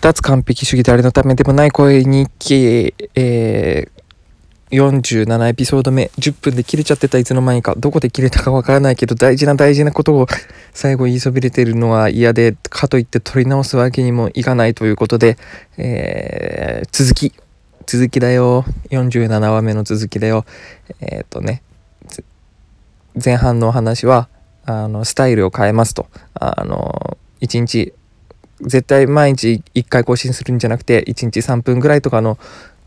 [0.00, 3.98] 脱完璧主義誰のためでもない声日記、えー、
[4.70, 6.10] 47エピソード目。
[6.18, 10.26] 10分で切れちゃってたいつの間にかどこで切れたかわからないけど大事な大事なことを
[10.72, 15.36] 最後言いそびれてるのは嫌でかといって取り直すわけにもいかないということで、
[15.78, 17.32] えー、続き
[17.86, 18.66] 続きだよ。
[18.90, 20.44] 47話目の続きだよ。
[21.00, 21.62] えっ、とね
[23.24, 24.28] 前半のお話は
[24.66, 26.06] あのスタイルを変えますと。
[26.34, 27.94] あの1日
[28.60, 32.38] 絶対毎日1回更新するんじゃなくて1日3分ぐらいとかの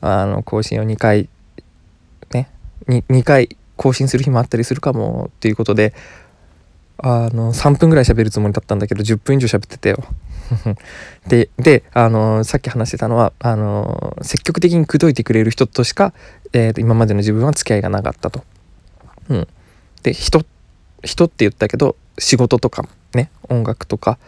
[0.02, 1.30] あの更新を2回
[2.34, 2.50] ね
[2.88, 5.94] 2, 2回更新する日もあったりするかもっていうことで
[6.98, 10.04] あの3分ぐらい喋るつもりだったんだけど10分以上喋ってたよ。
[11.28, 16.14] でであのさっき話してたのはあの積極的に口説いてくれる人としか、
[16.54, 18.44] えー、今までの自分は付き合いがなかったと。
[19.30, 19.48] うん、
[20.04, 20.44] で人
[21.04, 24.20] 人って言ったけど仕事とかね音楽とか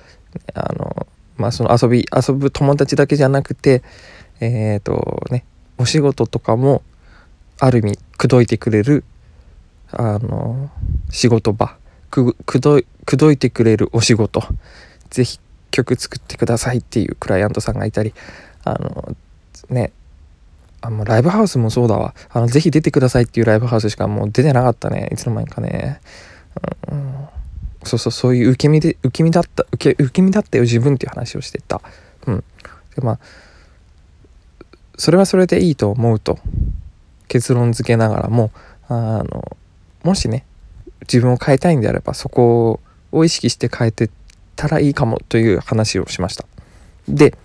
[0.53, 1.07] あの
[1.43, 3.83] まあその遊び遊ぶ友達だけじゃなくて
[4.39, 5.45] えっ、ー、とね
[5.77, 6.81] お仕事とかも
[7.59, 9.03] ある意味口説いてくれる
[9.91, 10.71] あの
[11.11, 11.77] 仕事場。
[12.09, 12.77] くど
[13.31, 14.43] いてくれるお仕事。
[15.09, 15.39] 是非
[15.71, 18.13] 曲作ってくださいっていうクライアントさんがいたり
[18.63, 19.15] あの
[19.69, 19.91] ね
[20.81, 22.13] あもライブハウスもそうだわ。
[22.29, 25.09] あのぜひ出てくださいっていうライブハウスしかもう出てなかったね。
[25.11, 25.99] いつの間にかね、
[26.91, 27.27] うん、
[27.83, 31.81] そうそうそういう受け身で受け身だった受け受け身だったよ自分っていう話をしてた。
[32.27, 32.43] うん。
[32.95, 33.19] でまあ
[34.97, 36.39] それはそれでいいと思うと
[37.27, 38.51] 結論付けながらも
[38.87, 39.57] あの
[40.03, 40.45] もしね
[41.01, 42.79] 自分を変えたいんであればそこ
[43.11, 44.09] を意識して変えて
[44.55, 46.45] たらいいかもという話をしました。
[47.07, 47.35] で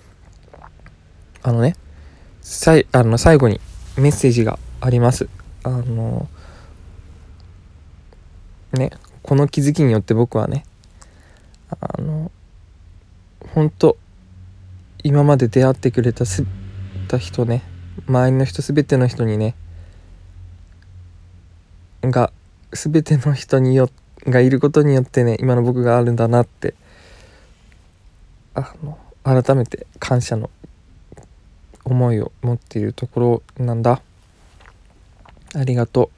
[1.43, 1.75] あのね
[2.43, 3.61] さいあの最後に
[3.97, 5.29] メッセージがあります。
[5.65, 6.29] あの
[8.73, 8.91] ね
[9.23, 10.65] この気づきによって僕はね
[11.81, 12.31] あの
[13.55, 13.97] 本当
[15.03, 16.45] 今まで出会ってくれたす
[17.09, 17.63] た人ね
[18.07, 19.55] 周りの人全ての人にね
[22.03, 22.33] が
[22.73, 23.91] 全ての人によ
[24.27, 26.75] がいることによってね今の僕があるんだなって
[28.55, 30.51] あの改めて感謝の
[31.85, 34.03] 思いを持っているところなんだ。
[35.55, 36.11] ありがと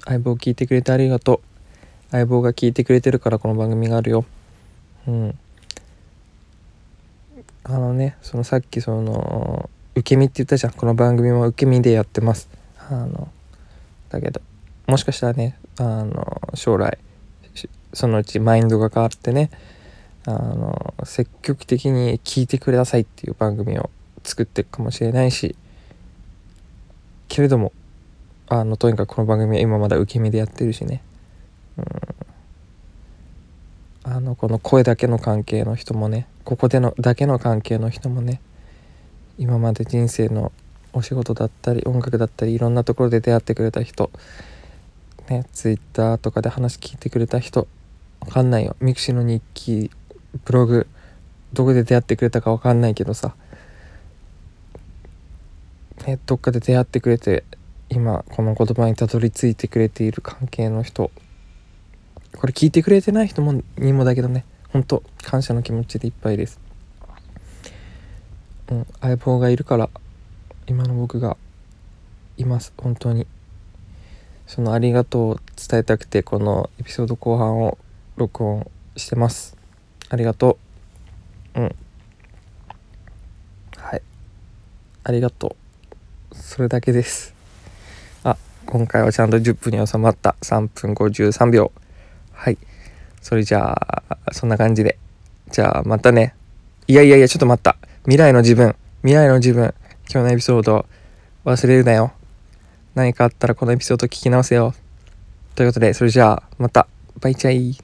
[0.00, 0.02] う。
[0.04, 1.53] 相棒を聞いてくれてありがとう。
[2.14, 4.24] 相棒が聞いてくれてるからこの番組があるよ。
[5.08, 5.38] うん。
[7.64, 10.74] あのねそのさっきその受け身って言ったじゃん。
[10.74, 12.48] この番組も受け身でやってます。
[12.88, 13.26] あの
[14.10, 14.40] だけど
[14.86, 16.98] もしかしたらねあの将来
[17.92, 19.50] そのうちマインドが変わってね
[20.24, 23.90] あの積極的に聞いてくださいっていう番組を
[24.22, 25.56] 作っていくかもしれないし
[27.26, 27.72] けれども
[28.46, 31.02] あのとにかくこの番組は今まだ受け身でやってるしね。
[31.78, 31.80] う
[34.10, 38.40] ん、あのこの声だけの関係の人もねここでのだけの関係の人もね
[39.38, 40.52] 今まで人生の
[40.92, 44.10] お仕事だったり音楽だったりいろんなところで出会ってくれた人
[45.28, 47.66] ね Twitter とかで話聞いてくれた人
[48.20, 48.74] わかんないよ。
[48.80, 49.90] ミクシーの日記
[50.44, 50.86] ブログ
[51.52, 53.34] どこで出会ってくれたかわかんないけどさ
[56.06, 57.44] ねどっかで出会ってくれて
[57.88, 61.10] 今この言葉にたどり着いてくれている関係の人
[62.36, 64.44] これ聞いてくれてない人もにもだけどね。
[64.70, 66.60] ほんと感謝の気持ちでいっぱいです。
[68.70, 69.90] うん相棒がいるから
[70.66, 71.36] 今の僕が
[72.36, 72.72] います。
[72.76, 73.26] 本当に。
[74.46, 77.78] そのありがとうを伝えたくてこのエピソード後半を
[78.16, 79.56] 録音してます。
[80.08, 80.58] ありがと
[81.54, 81.60] う。
[81.60, 81.74] うん。
[83.76, 84.02] はい。
[85.04, 85.56] ありがと
[86.32, 86.34] う。
[86.34, 87.34] それだけです。
[88.22, 88.36] あ
[88.66, 90.36] 今回はちゃんと10分に収まった。
[90.42, 91.72] 3分53秒。
[92.44, 92.58] はい。
[93.22, 94.98] それじゃあそんな感じで。
[95.50, 96.34] じゃあまたね。
[96.86, 97.78] いやいやいやちょっと待った。
[98.02, 98.76] 未来の自分。
[99.00, 99.72] 未来の自分。
[100.12, 100.84] 今日のエピソード
[101.46, 102.12] 忘れるなよ。
[102.94, 104.74] 何かあったらこのエピソード聞き直せよ。
[105.54, 106.86] ということでそれじゃあまた。
[107.18, 107.83] バイチャイ。